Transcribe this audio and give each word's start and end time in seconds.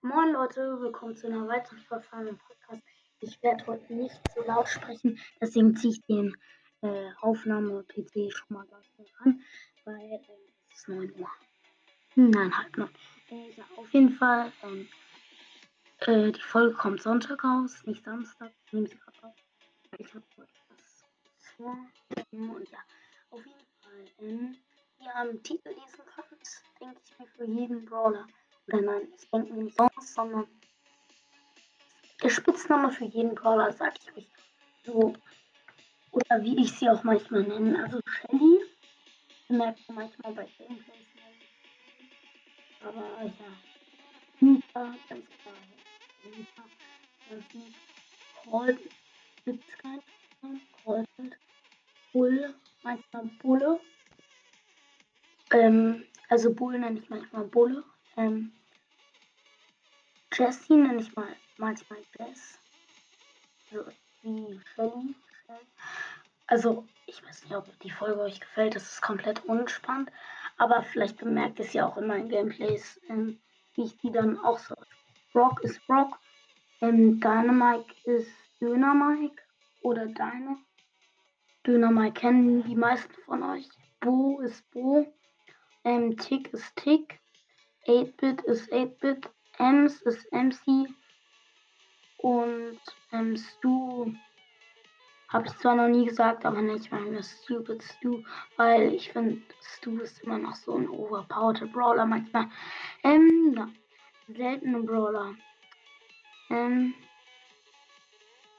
Moin 0.00 0.32
Leute, 0.32 0.80
willkommen 0.80 1.16
zu 1.16 1.26
einer 1.26 1.48
weiteren 1.48 1.80
Folge 1.80 2.04
von 2.04 2.24
meinem 2.24 2.38
Podcast. 2.38 2.82
Ich 3.18 3.42
werde 3.42 3.66
heute 3.66 3.92
nicht 3.92 4.14
so 4.32 4.44
laut 4.44 4.68
sprechen, 4.68 5.18
deswegen 5.40 5.74
ziehe 5.74 5.94
ich 5.94 6.00
den 6.04 6.36
äh, 6.82 7.10
Aufnahme-PC 7.20 8.32
schon 8.32 8.46
mal 8.56 8.64
ganz 8.68 8.86
an, 9.18 9.42
weil 9.84 10.00
äh, 10.00 10.20
es 10.70 10.78
ist 10.78 10.88
9 10.88 11.12
Uhr. 11.18 11.28
Nein, 12.14 12.56
halb 12.56 12.76
neun. 12.76 12.90
Äh, 13.30 13.50
ja, 13.56 13.64
auf 13.76 13.92
jeden 13.92 14.10
Fall, 14.10 14.52
ähm, 14.62 14.88
äh, 16.06 16.30
die 16.30 16.42
Folge 16.42 16.76
kommt 16.76 17.02
Sonntag 17.02 17.42
raus, 17.42 17.82
nicht 17.84 18.04
Samstag. 18.04 18.52
Ich 18.66 18.72
nehme 18.72 18.86
sie 18.86 18.98
gerade 18.98 19.24
auf. 19.24 19.34
Ich 19.98 20.14
habe 20.14 20.24
heute 20.36 20.52
was 20.68 21.04
vor. 21.56 21.76
Und 22.30 22.70
ja, 22.70 22.78
auf 23.30 23.44
jeden 23.44 23.66
Fall, 23.80 24.04
ähm, 24.20 24.56
ihr 25.00 25.16
am 25.16 25.42
Titel 25.42 25.70
lesen 25.70 26.04
könnt, 26.14 26.62
denke 26.80 27.00
ich 27.04 27.18
mir 27.18 27.26
für 27.26 27.46
jeden 27.46 27.84
Brawler 27.84 28.28
Nein, 28.70 28.84
nein, 28.84 29.08
ich 29.16 29.30
denke 29.30 29.54
nicht 29.54 29.76
sonst, 29.76 30.14
sondern 30.14 30.46
der 32.22 32.28
Spitzname 32.28 32.90
für 32.90 33.06
jeden 33.06 33.34
Brawler, 33.34 33.72
sag 33.72 33.94
ich 33.98 34.16
euch. 34.16 34.26
So, 34.84 35.14
oder 36.12 36.42
wie 36.42 36.60
ich 36.60 36.72
sie 36.72 36.88
auch 36.90 37.02
manchmal 37.02 37.44
nenne. 37.44 37.82
Also 37.82 38.00
Shelly, 38.06 38.60
merkt 39.48 39.88
man 39.88 39.96
manchmal 39.96 40.34
bei 40.34 40.46
Gameplays. 40.58 41.06
Aber 42.82 43.22
ja, 43.22 43.32
Nita, 44.40 44.94
ganz 45.08 45.26
klar. 45.42 45.54
Nita, 46.24 46.62
ganz 47.30 47.54
nicht. 47.54 47.76
Cold, 48.44 48.80
gibt's 49.44 49.78
keinen. 49.78 50.02
Cold, 50.84 51.08
Bull, 52.12 52.54
manchmal 52.82 53.24
Bulle. 53.42 53.80
Ähm, 55.52 56.04
also 56.28 56.52
Bull 56.52 56.78
nenne 56.78 56.98
ich 56.98 57.08
manchmal 57.08 57.44
Bulle. 57.44 57.82
Ähm, 58.16 58.52
Jessie 60.38 60.76
nenne 60.76 61.00
ich 61.00 61.16
mal 61.16 61.34
manchmal 61.56 61.98
Jess. 62.16 62.60
So 63.72 63.84
wie 64.22 64.60
Shelly. 64.74 65.16
Also, 66.46 66.86
ich 67.06 67.24
weiß 67.24 67.42
nicht, 67.42 67.56
ob 67.56 67.66
die 67.80 67.90
Folge 67.90 68.20
euch 68.20 68.38
gefällt. 68.38 68.76
Das 68.76 68.84
ist 68.84 69.02
komplett 69.02 69.44
unspannend. 69.46 70.12
Aber 70.56 70.84
vielleicht 70.84 71.18
bemerkt 71.18 71.58
es 71.58 71.72
ja 71.72 71.88
auch 71.88 71.96
in 71.96 72.06
meinen 72.06 72.28
Gameplays, 72.28 73.00
ähm, 73.08 73.40
wie 73.74 73.84
ich 73.84 73.98
die 73.98 74.12
dann 74.12 74.38
auch 74.38 74.60
so. 74.60 74.76
Brock 75.32 75.60
ist 75.64 75.84
Brock. 75.88 76.16
Ähm, 76.82 77.18
Dynamike 77.20 77.92
ist 78.04 78.30
Dynamike. 78.60 79.42
Oder 79.82 80.06
Deine. 80.06 80.56
Dynamike 81.66 82.20
kennen 82.20 82.62
die 82.62 82.76
meisten 82.76 83.12
von 83.24 83.42
euch. 83.42 83.68
Bo 84.00 84.40
ist 84.40 84.70
Bo. 84.70 85.12
Ähm, 85.82 86.16
Tick 86.16 86.52
ist 86.52 86.76
Tick. 86.76 87.18
8-Bit 87.86 88.42
ist 88.42 88.72
8-Bit. 88.72 89.30
Ems 89.58 90.00
ist 90.02 90.32
MC 90.32 90.88
und 92.18 92.80
ähm, 93.12 93.36
Stu 93.36 94.12
habe 95.28 95.46
ich 95.46 95.56
zwar 95.58 95.74
noch 95.74 95.88
nie 95.88 96.06
gesagt, 96.06 96.46
aber 96.46 96.62
nicht 96.62 96.90
meine 96.90 97.22
Stupid 97.22 97.82
Stu, 97.82 98.22
weil 98.56 98.94
ich 98.94 99.12
finde, 99.12 99.42
Stu 99.60 99.98
ist 100.00 100.20
immer 100.20 100.38
noch 100.38 100.54
so 100.54 100.76
ein 100.76 100.88
overpowered 100.88 101.70
Brawler 101.72 102.06
manchmal. 102.06 102.48
Ähm, 103.04 103.54
ja, 103.54 103.68
seltene 104.34 104.82
Brawler. 104.82 105.34
Ähm, 106.50 106.94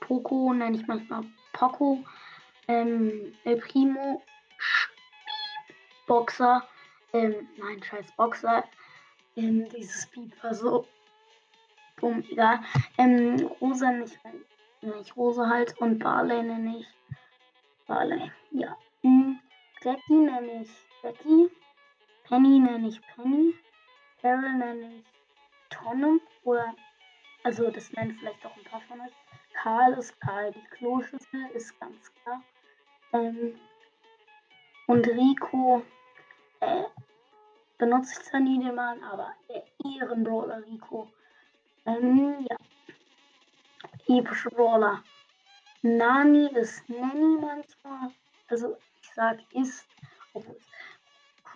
Poco 0.00 0.52
nenne 0.52 0.76
ich 0.76 0.86
manchmal 0.86 1.24
Poco. 1.52 2.04
Ähm, 2.68 3.32
El 3.44 3.58
Primo, 3.58 4.22
Boxer, 6.08 6.66
ähm, 7.12 7.48
nein, 7.56 7.80
scheiß 7.80 8.10
Boxer, 8.16 8.64
ähm, 9.36 9.68
dieses 9.68 10.06
Beat 10.06 10.42
war 10.42 10.54
so 10.54 10.86
dumm, 12.00 12.24
egal. 12.30 12.60
Ähm, 12.98 13.50
Rosa 13.60 13.90
nicht, 13.92 14.18
nicht 14.82 15.16
Rosa 15.16 15.48
halt 15.48 15.76
und 15.78 15.98
Barley 15.98 16.42
nenne 16.42 16.78
ich 16.78 16.86
Barley, 17.86 18.30
ja. 18.50 18.76
Hm, 19.02 19.38
Jackie 19.82 20.14
nenne 20.14 20.62
ich 20.62 20.70
Jackie, 21.02 21.50
Penny 22.24 22.58
nenne 22.58 22.88
ich 22.88 23.00
Penny, 23.14 23.54
Carol 24.20 24.52
nenne 24.54 24.96
ich 24.96 25.04
Tonne 25.70 26.18
oder, 26.44 26.74
also 27.44 27.70
das 27.70 27.92
nennen 27.92 28.16
vielleicht 28.18 28.44
auch 28.44 28.56
ein 28.56 28.64
paar 28.64 28.80
von 28.82 29.00
euch. 29.00 29.12
Karl 29.54 29.92
ist 29.94 30.18
Karl, 30.20 30.52
die 30.52 30.64
Kloschüssel 30.70 31.46
ist 31.54 31.78
ganz 31.80 32.12
klar. 32.22 32.42
Ähm, 33.12 33.58
und 34.86 35.06
Rico, 35.06 35.82
äh, 36.60 36.84
benutze 37.78 38.22
zwar 38.22 38.40
nie 38.40 38.62
den 38.62 38.74
Mann, 38.74 39.02
aber 39.02 39.32
der 39.48 39.64
Ehrenbrawler 39.84 40.64
Rico. 40.66 41.10
Ähm, 41.84 42.46
ja. 42.48 42.56
Epische 44.08 44.50
Brawler. 44.50 45.02
Nani 45.82 46.48
ist 46.54 46.88
Nanny 46.88 47.38
manchmal. 47.40 48.10
Also 48.48 48.76
ich 49.02 49.10
sag 49.14 49.38
ist. 49.54 49.86
Obwohl 50.32 50.56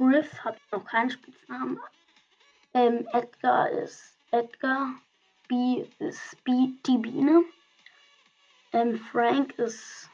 Griff 0.00 0.44
hat 0.44 0.56
noch 0.72 0.84
keinen 0.84 1.10
Spitznamen. 1.10 1.78
Ähm, 2.72 3.06
Edgar 3.12 3.68
ist 3.68 4.16
Edgar. 4.30 4.94
B 5.48 5.84
ist 5.98 6.42
B, 6.44 6.68
die 6.86 6.98
Biene. 6.98 7.44
Ähm, 8.72 8.98
Frank 8.98 9.58
ist 9.58 10.08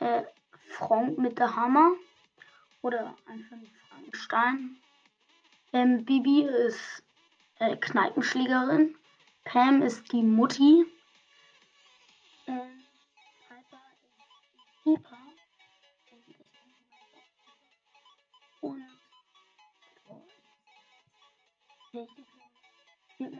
äh, 0.00 0.24
Frank 0.68 1.16
mit 1.18 1.38
der 1.38 1.54
Hammer. 1.54 1.92
Oder 2.82 3.16
einfach 3.26 3.56
Frankenstein. 4.16 4.76
Ähm, 5.72 6.04
Bibi 6.04 6.42
ist 6.42 7.02
äh, 7.58 7.76
Kneipenschlägerin. 7.76 8.96
Pam 9.44 9.82
ist 9.82 10.10
die 10.12 10.22
Mutti. 10.22 10.86
Ähm, 12.46 12.84
Frank, 13.46 13.66
B, 21.92 22.06
Bibi, 23.18 23.36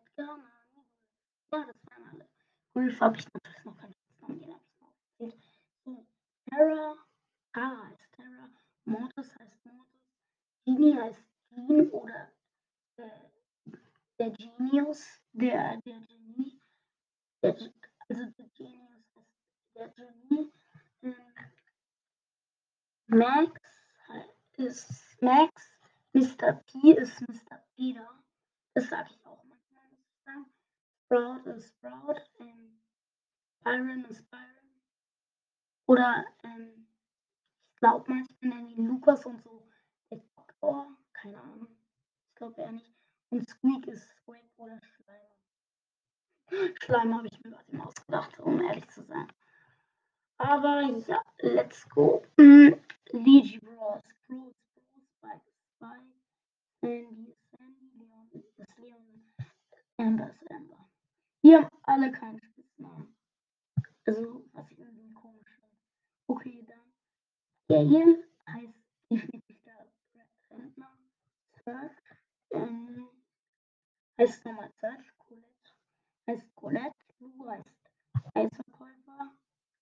Edgar, 0.00 0.36
Nani, 0.36 0.86
ja, 1.52 1.64
das 1.66 1.76
waren 1.90 2.08
alle. 2.12 2.28
Ulf 2.74 3.00
habe 3.00 3.16
ich 3.16 3.26
natürlich 3.32 3.64
noch 3.64 3.76
keinen 3.76 3.94
Namen, 4.20 4.40
den 4.40 4.54
habe 4.54 4.64
ich 4.64 4.80
noch 4.80 4.92
erzählt. 5.18 5.44
So, 5.84 6.06
Terra, 6.50 6.96
Tara 7.52 7.88
heißt 7.88 8.12
Terra, 8.12 8.50
Mortis 8.84 9.38
heißt 9.38 9.64
Mortis, 9.66 10.00
Genie 10.64 10.94
heißt 10.94 11.24
Jean 11.50 11.88
oder 11.90 12.32
äh, 12.96 13.10
der 14.18 14.30
Genius, 14.30 15.20
der, 15.32 15.76
der 15.78 16.00
Genie, 16.00 16.60
der, 17.42 17.56
also 18.08 18.26
der 18.30 18.48
Genius 18.54 19.16
heißt 19.16 19.74
der 19.74 19.88
Genie. 19.90 20.52
Max 23.10 23.60
ist 24.56 25.22
Max, 25.22 25.50
Mr. 26.12 26.52
P 26.66 26.92
ist 26.92 27.20
Mr. 27.22 27.58
Peter. 27.74 28.22
Das 28.74 28.88
sage 28.88 29.08
ich 29.10 29.24
auch 29.24 29.42
manchmal, 29.44 29.88
muss 29.90 30.06
ich 30.10 30.24
sagen. 30.24 30.46
Sprout 31.08 31.46
ist 31.46 31.68
Sprout. 31.68 32.20
Ähm, 32.38 32.78
Byron 33.64 34.04
ist 34.10 34.30
Byron. 34.30 34.44
Oder 35.86 36.26
ähm, 36.44 36.86
ich 37.72 37.80
glaube 37.80 38.12
manchmal 38.12 38.50
nennen 38.50 38.68
ihn 38.68 38.86
Lukas 38.88 39.24
und 39.24 39.42
so 39.42 39.66
der 40.10 40.20
Doktor. 40.36 40.86
Keine 41.14 41.40
Ahnung. 41.40 41.68
Ich 42.28 42.34
glaube 42.34 42.60
eher 42.60 42.72
nicht. 42.72 42.94
Und 43.30 43.48
Squeak 43.48 43.86
ist 43.86 44.06
Squeak 44.18 44.50
oder 44.58 44.78
Schleimer. 44.82 45.38
Schleimer 46.82 47.16
habe 47.18 47.28
ich 47.28 47.42
mir 47.42 47.52
gerade 47.52 47.82
ausgedacht, 47.82 48.38
um 48.40 48.60
ehrlich 48.60 48.88
zu 48.90 49.02
sein. 49.04 49.32
Aber 50.36 50.82
ja, 50.82 51.22
let's 51.38 51.88
go. 51.88 52.22
Mm, 52.36 52.74
Also, 64.08 64.42
was 64.54 64.70
ich 64.70 64.78
irgendwie 64.78 65.12
komisch 65.12 65.50
finde. 65.60 65.76
Okay, 66.28 66.66
dann. 66.66 66.80
Gail 67.68 68.24
heißt 68.48 68.74
definitiv 69.10 69.62
der 69.64 69.86
Rentner. 70.50 70.98
Search. 71.62 71.92
Ähm, 72.52 73.06
heißt 74.18 74.46
nochmal 74.46 74.72
Search. 74.80 75.12
Colette 75.18 75.72
heißt 76.26 76.54
Colette. 76.54 76.96
Lu 77.18 77.50
heißt 77.50 77.68
Eisverkäufer. 78.32 79.36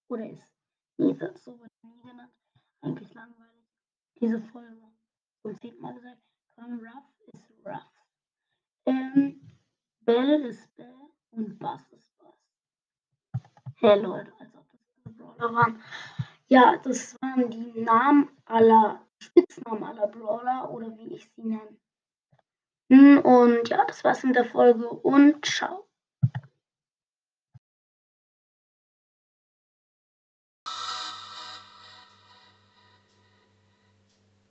Oder 0.08 0.28
ist. 0.28 0.42
Nee, 0.98 1.16
so 1.36 1.60
wird 1.60 1.70
nie 1.84 2.02
genannt. 2.02 2.34
Eigentlich 2.80 3.14
langweilig. 3.14 3.68
Diese 4.20 4.40
Folge. 4.40 4.90
So 5.44 5.52
zehnmal 5.52 5.94
gesagt. 5.94 6.20
Von 6.56 6.80
Ruff 6.84 7.04
ist 7.32 7.52
Ruff. 7.64 7.92
Ähm, 8.86 9.56
Bell 10.00 10.46
ist 10.46 10.74
Bell 10.74 10.96
und 11.30 11.56
Bass. 11.60 11.95
Hey 13.78 14.00
Leute, 14.00 14.32
als 14.38 14.54
ob 14.56 15.36
das 15.38 15.52
waren. 15.52 15.82
Ja, 16.48 16.78
das 16.82 17.14
waren 17.20 17.50
die 17.50 17.78
Namen 17.78 18.30
aller, 18.46 19.02
Spitznamen 19.18 19.84
aller 19.84 20.06
Brawler 20.06 20.70
oder 20.70 20.96
wie 20.96 21.14
ich 21.14 21.28
sie 21.36 21.42
nenne. 21.42 21.76
Hm, 22.90 23.18
und 23.18 23.68
ja, 23.68 23.84
das 23.84 24.02
war's 24.02 24.22
mit 24.22 24.34
der 24.34 24.46
Folge 24.46 24.88
und 24.88 25.44
ciao. 25.44 25.85